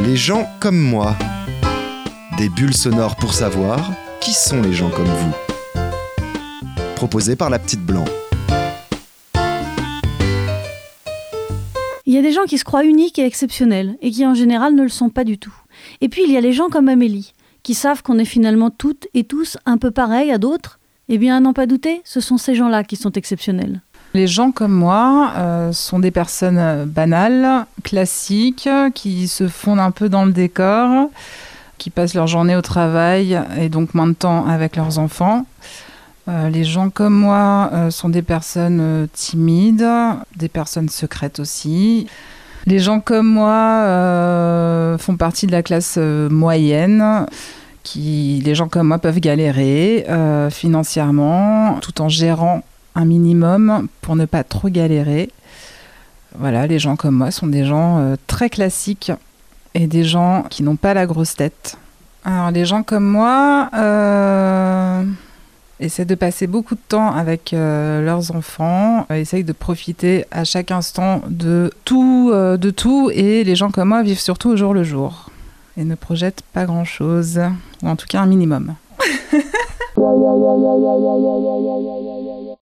Les 0.00 0.16
gens 0.16 0.46
comme 0.60 0.78
moi. 0.78 1.16
Des 2.36 2.48
bulles 2.48 2.76
sonores 2.76 3.16
pour 3.16 3.34
savoir 3.34 3.90
qui 4.20 4.32
sont 4.32 4.62
les 4.62 4.72
gens 4.72 4.90
comme 4.90 5.06
vous. 5.06 5.34
Proposé 6.94 7.34
par 7.34 7.50
la 7.50 7.58
petite 7.58 7.84
blanc. 7.84 8.04
Il 12.06 12.14
y 12.14 12.16
a 12.16 12.22
des 12.22 12.30
gens 12.30 12.44
qui 12.44 12.58
se 12.58 12.64
croient 12.64 12.84
uniques 12.84 13.18
et 13.18 13.26
exceptionnels, 13.26 13.98
et 14.00 14.12
qui 14.12 14.24
en 14.24 14.34
général 14.34 14.76
ne 14.76 14.84
le 14.84 14.88
sont 14.88 15.10
pas 15.10 15.24
du 15.24 15.36
tout. 15.36 15.54
Et 16.00 16.08
puis 16.08 16.22
il 16.24 16.32
y 16.32 16.36
a 16.36 16.40
les 16.40 16.52
gens 16.52 16.68
comme 16.68 16.88
Amélie, 16.88 17.32
qui 17.64 17.74
savent 17.74 18.04
qu'on 18.04 18.20
est 18.20 18.24
finalement 18.24 18.70
toutes 18.70 19.08
et 19.14 19.24
tous 19.24 19.58
un 19.66 19.78
peu 19.78 19.90
pareils 19.90 20.30
à 20.30 20.38
d'autres. 20.38 20.78
Eh 21.08 21.18
bien, 21.18 21.36
à 21.36 21.40
n'en 21.40 21.54
pas 21.54 21.66
douter, 21.66 22.02
ce 22.04 22.20
sont 22.20 22.36
ces 22.36 22.54
gens-là 22.54 22.84
qui 22.84 22.96
sont 22.96 23.12
exceptionnels. 23.12 23.82
Les 24.18 24.26
gens 24.26 24.50
comme 24.50 24.72
moi 24.72 25.30
euh, 25.36 25.70
sont 25.70 26.00
des 26.00 26.10
personnes 26.10 26.86
banales, 26.86 27.66
classiques, 27.84 28.68
qui 28.92 29.28
se 29.28 29.46
fondent 29.46 29.78
un 29.78 29.92
peu 29.92 30.08
dans 30.08 30.24
le 30.24 30.32
décor, 30.32 31.08
qui 31.78 31.88
passent 31.90 32.14
leur 32.14 32.26
journée 32.26 32.56
au 32.56 32.60
travail 32.60 33.40
et 33.56 33.68
donc 33.68 33.94
moins 33.94 34.08
de 34.08 34.14
temps 34.14 34.44
avec 34.48 34.74
leurs 34.74 34.98
enfants. 34.98 35.46
Euh, 36.26 36.48
les 36.48 36.64
gens 36.64 36.90
comme 36.90 37.14
moi 37.14 37.70
euh, 37.72 37.92
sont 37.92 38.08
des 38.08 38.22
personnes 38.22 38.80
euh, 38.80 39.06
timides, 39.12 39.86
des 40.34 40.48
personnes 40.48 40.88
secrètes 40.88 41.38
aussi. 41.38 42.08
Les 42.66 42.80
gens 42.80 42.98
comme 42.98 43.28
moi 43.28 43.84
euh, 43.84 44.98
font 44.98 45.16
partie 45.16 45.46
de 45.46 45.52
la 45.52 45.62
classe 45.62 45.94
euh, 45.96 46.28
moyenne. 46.28 47.24
Qui, 47.84 48.42
les 48.44 48.56
gens 48.56 48.66
comme 48.66 48.88
moi 48.88 48.98
peuvent 48.98 49.20
galérer 49.20 50.06
euh, 50.08 50.50
financièrement 50.50 51.78
tout 51.80 52.02
en 52.02 52.08
gérant 52.08 52.64
un 52.98 53.04
minimum 53.04 53.86
pour 54.00 54.16
ne 54.16 54.24
pas 54.24 54.42
trop 54.42 54.68
galérer. 54.68 55.30
Voilà, 56.36 56.66
les 56.66 56.80
gens 56.80 56.96
comme 56.96 57.14
moi 57.14 57.30
sont 57.30 57.46
des 57.46 57.64
gens 57.64 57.98
euh, 57.98 58.16
très 58.26 58.50
classiques 58.50 59.12
et 59.74 59.86
des 59.86 60.02
gens 60.02 60.44
qui 60.50 60.64
n'ont 60.64 60.76
pas 60.76 60.94
la 60.94 61.06
grosse 61.06 61.36
tête. 61.36 61.78
Alors 62.24 62.50
les 62.50 62.64
gens 62.64 62.82
comme 62.82 63.04
moi 63.04 63.70
euh, 63.74 65.04
essaient 65.78 66.04
de 66.04 66.16
passer 66.16 66.48
beaucoup 66.48 66.74
de 66.74 66.80
temps 66.88 67.12
avec 67.12 67.52
euh, 67.52 68.04
leurs 68.04 68.34
enfants, 68.34 69.06
essayent 69.10 69.44
de 69.44 69.52
profiter 69.52 70.24
à 70.32 70.42
chaque 70.42 70.72
instant 70.72 71.22
de 71.28 71.72
tout, 71.84 72.32
de 72.32 72.70
tout, 72.70 73.10
et 73.14 73.44
les 73.44 73.54
gens 73.54 73.70
comme 73.70 73.90
moi 73.90 74.02
vivent 74.02 74.20
surtout 74.20 74.50
au 74.50 74.56
jour 74.56 74.74
le 74.74 74.82
jour 74.82 75.30
et 75.76 75.84
ne 75.84 75.94
projettent 75.94 76.42
pas 76.52 76.64
grand-chose, 76.64 77.40
ou 77.84 77.88
en 77.88 77.94
tout 77.94 78.06
cas 78.08 78.20
un 78.20 78.26
minimum. 78.26 78.74